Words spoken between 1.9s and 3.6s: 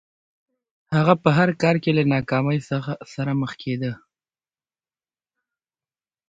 له ناکامۍ سره مخ